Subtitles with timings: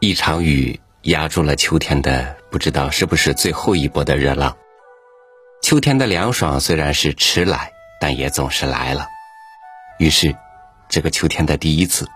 [0.00, 4.56] 一场雨压住了秋天的，不知道是不是最后一波的热浪。
[5.60, 9.06] 秋天的凉爽虽然是迟来，但也总是来了。
[9.98, 10.34] 于是，
[10.88, 12.08] 这个秋天的第一次，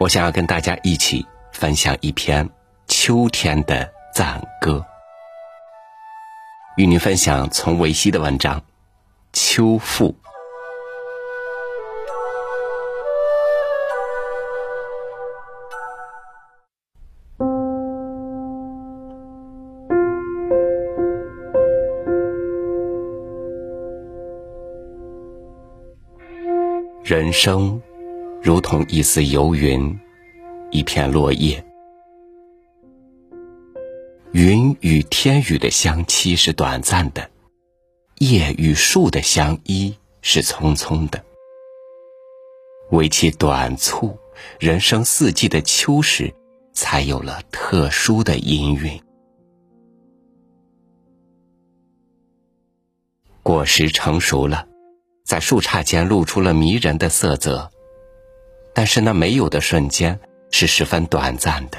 [0.00, 2.48] 我想要跟大家一起分享一篇
[2.88, 4.84] 秋天的赞歌，
[6.76, 8.58] 与您分享从维希的文章
[9.32, 10.12] 《秋赋》。
[27.08, 27.80] 人生
[28.42, 29.98] 如同一丝游云，
[30.70, 31.64] 一片落叶。
[34.32, 37.30] 云与天宇的相期是短暂的，
[38.18, 41.24] 叶与树的相依是匆匆的。
[42.90, 44.14] 为其短促，
[44.60, 46.30] 人生四季的秋时，
[46.74, 49.00] 才有了特殊的音韵。
[53.42, 54.68] 果实成熟了。
[55.28, 57.70] 在树杈间露出了迷人的色泽，
[58.72, 60.18] 但是那没有的瞬间
[60.50, 61.76] 是十分短暂的。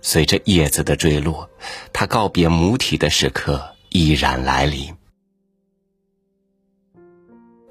[0.00, 1.50] 随着叶子的坠落，
[1.92, 4.94] 它告别母体的时刻依然来临。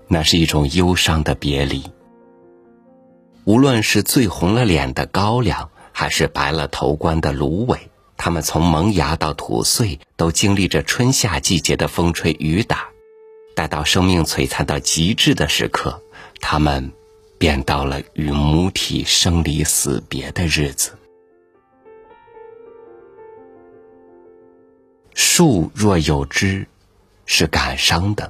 [0.09, 1.81] 那是一种忧伤的别离。
[3.45, 7.79] 无论是醉红了脸的高粱，还是白了头冠的芦苇，
[8.17, 12.89] 它们从萌芽到吐穗，都经历着春夏季节的风吹雨打。
[13.57, 15.99] 待到生命璀璨到极致的时刻，
[16.39, 16.91] 他们
[17.39, 20.91] 便到了与母体生离死别的日子。
[25.15, 26.67] 树若有枝，
[27.25, 28.29] 是感伤的；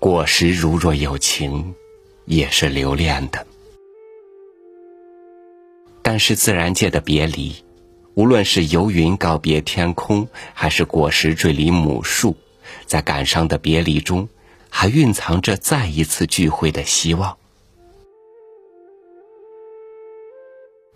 [0.00, 1.74] 果实如若有情，
[2.24, 3.46] 也是留恋的。
[6.00, 7.62] 但是自然界的别离，
[8.14, 12.34] 无论是游云告别天空，还是果实坠离母树。
[12.86, 14.28] 在感伤的别离中，
[14.68, 17.36] 还蕴藏着再一次聚会的希望。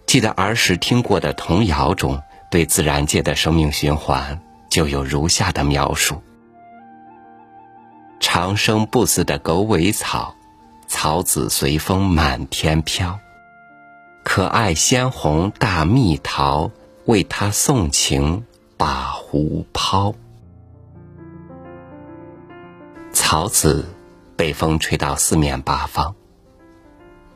[0.06, 6.22] 记得儿时听过的童谣中，对自然界的生命循环就有如下的描述：
[8.20, 10.34] 长生不死的狗尾草，
[10.86, 13.18] 草籽随风满天飘；
[14.22, 16.70] 可爱鲜红大蜜桃，
[17.04, 20.14] 为他送情把壶抛。
[23.28, 23.84] 桃子
[24.36, 26.14] 被风吹到四面八方，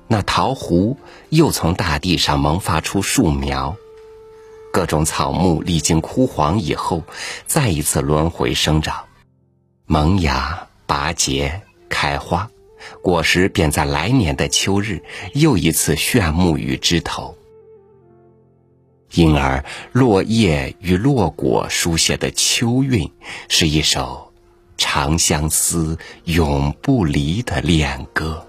[0.07, 0.97] 那桃核
[1.31, 3.75] 又从大地上萌发出树苗，
[4.73, 7.03] 各种草木历经枯黄以后，
[7.49, 9.07] 再一次轮回生长，
[9.85, 12.49] 萌芽、拔节、开花，
[13.03, 15.03] 果实便在来年的秋日
[15.35, 17.37] 又一次炫目于枝头。
[19.11, 23.11] 因而，落叶与落果书写的秋韵，
[23.49, 24.30] 是一首。
[24.81, 28.47] 长相思，永不离的恋歌。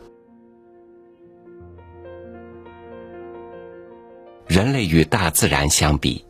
[4.47, 6.23] 人类与大自然相比，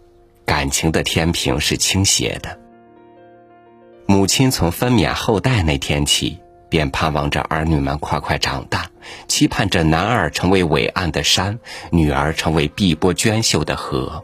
[0.44, 2.60] 感情的天平是倾斜的。
[4.08, 8.90] 母亲从分娩后代那天起，便盼望着儿女们快快长大，
[9.28, 11.60] 期盼着男儿成为伟岸的山，
[11.92, 14.20] 女儿成为碧波娟秀的河。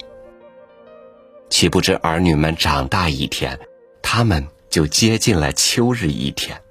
[1.52, 3.60] 岂不知儿女们长大一天，
[4.02, 4.48] 他们。
[4.78, 6.62] 就接近了秋日一天，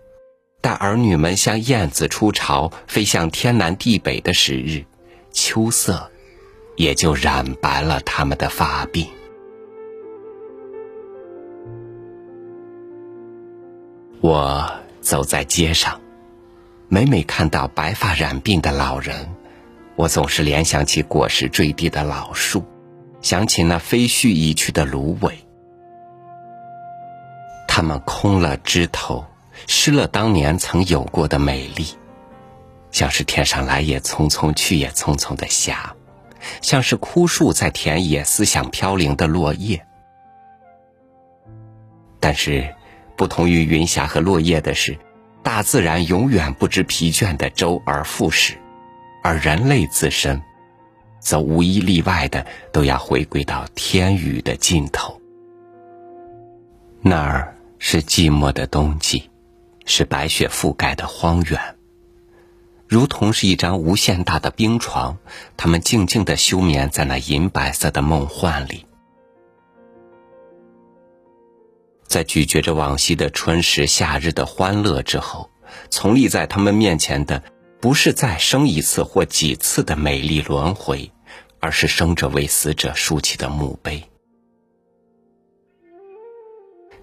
[0.60, 4.84] 待儿女们像燕子出巢，飞向天南地北的时日，
[5.32, 6.08] 秋色
[6.76, 9.08] 也就染白了他们的发鬓。
[14.20, 16.00] 我走在街上，
[16.86, 19.34] 每每看到白发染鬓的老人，
[19.96, 22.62] 我总是联想起果实坠地的老树，
[23.20, 25.45] 想起那飞絮已去的芦苇。
[27.76, 29.26] 它们空了枝头，
[29.66, 31.84] 失了当年曾有过的美丽，
[32.90, 35.94] 像是天上来也匆匆去也匆匆的霞，
[36.62, 39.86] 像是枯树在田野思想飘零的落叶。
[42.18, 42.74] 但是，
[43.14, 44.96] 不同于云霞和落叶的是，
[45.42, 48.54] 大自然永远不知疲倦的周而复始，
[49.22, 50.40] 而人类自身，
[51.20, 55.20] 则无一例外的都要回归到天宇的尽头，
[57.02, 57.52] 那儿。
[57.78, 59.30] 是寂寞的冬季，
[59.84, 61.76] 是白雪覆盖的荒原，
[62.88, 65.18] 如同是一张无限大的冰床，
[65.56, 68.86] 他们静静的休眠在那银白色的梦幻里，
[72.06, 75.50] 在咀嚼着往昔的春时夏日的欢乐之后，
[75.90, 77.42] 从立在他们面前的，
[77.80, 81.12] 不是再生一次或几次的美丽轮回，
[81.60, 84.02] 而是生者为死者竖起的墓碑。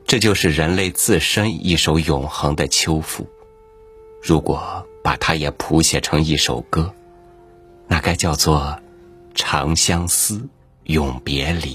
[0.05, 3.27] 这就是人类自身一首永恒的秋赋。
[4.21, 6.93] 如果把它也谱写成一首歌，
[7.87, 8.59] 那该叫做
[9.35, 10.47] 《长相思，
[10.83, 11.73] 永别离》。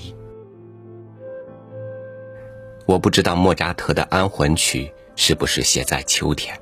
[2.86, 6.58] 我不知道莫扎特的安魂曲是不是写在秋天，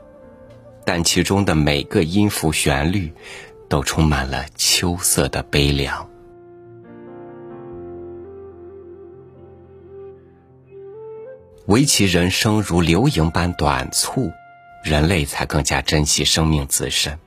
[0.84, 3.12] 但其中的每个音符旋律，
[3.68, 6.08] 都充满了秋色的悲凉。
[11.66, 14.32] 唯其人生如流萤般短促，
[14.84, 17.18] 人类才更加珍惜生命自身。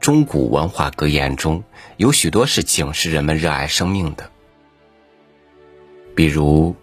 [0.00, 1.62] 中古文化格言中
[1.98, 4.30] 有许多是警示人们热爱生命的，
[6.14, 6.74] 比如。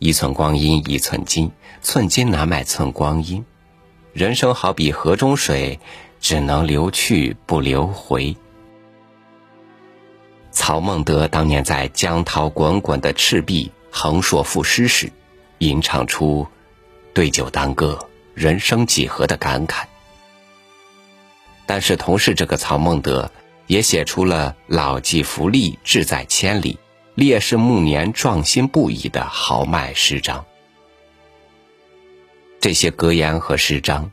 [0.00, 1.50] 一寸光阴一寸金，
[1.80, 3.42] 寸金难买寸光阴。
[4.12, 5.80] 人生好比河中水，
[6.20, 8.36] 只能流去不流回。
[10.50, 15.10] 曹孟德当年在江涛滚滚的赤壁横槊赋诗时，
[15.58, 16.46] 吟唱出
[17.14, 19.84] “对酒当歌，人生几何”的感慨。
[21.66, 23.30] 但是，同是这个曹孟德，
[23.66, 26.78] 也写出了“老骥伏枥，志在千里”。
[27.14, 30.44] 烈士暮年，壮心不已的豪迈诗章。
[32.60, 34.10] 这些格言和诗章，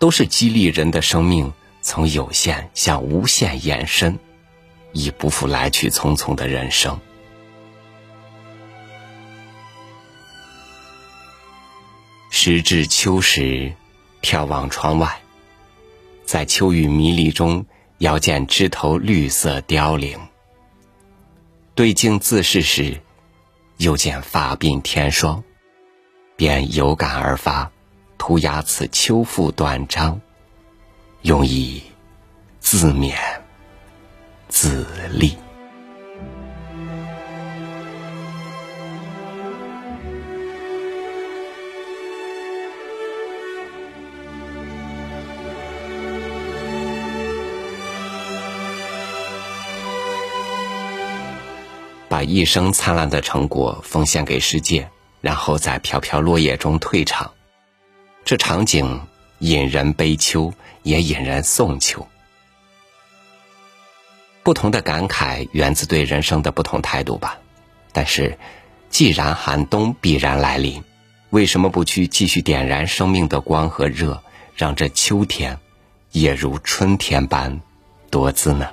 [0.00, 4.18] 都是激励人的生命从有限向无限延伸，
[4.92, 6.98] 以不负来去匆匆的人生。
[12.42, 13.70] 时至秋时，
[14.22, 15.20] 眺望窗外，
[16.24, 17.66] 在秋雨迷离中，
[17.98, 20.18] 遥见枝头绿色凋零。
[21.74, 22.98] 对镜自视时，
[23.76, 25.44] 又见发鬓天霜，
[26.34, 27.70] 便有感而发，
[28.16, 30.18] 涂鸦此秋赋短章，
[31.20, 31.82] 用以
[32.58, 33.14] 自勉
[34.48, 35.36] 自励。
[52.10, 54.90] 把一生灿烂的成果奉献给世界，
[55.20, 57.30] 然后在飘飘落叶中退场，
[58.24, 59.02] 这场景
[59.38, 60.52] 引人悲秋，
[60.82, 62.08] 也引人送秋。
[64.42, 67.38] 不同的感慨源自对人生的不同态度吧。
[67.92, 68.36] 但是，
[68.88, 70.82] 既然寒冬必然来临，
[71.30, 74.20] 为什么不去继续点燃生命的光和热，
[74.56, 75.60] 让这秋天
[76.10, 77.60] 也如春天般
[78.10, 78.68] 多姿呢？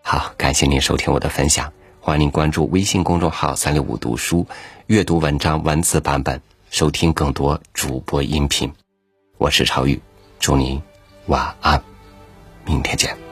[0.00, 1.70] 好，感谢您收听我的分享。
[2.10, 4.44] 欢迎关注微信公众号“三六五读书”，
[4.88, 8.72] 阅读文章文字版本，收听更多主播音频。
[9.38, 10.02] 我是朝宇，
[10.40, 10.82] 祝您
[11.26, 11.80] 晚安，
[12.64, 13.29] 明天见。